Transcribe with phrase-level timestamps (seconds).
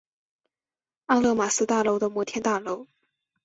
[1.05, 2.87] 阿勒玛斯大楼的摩天大楼。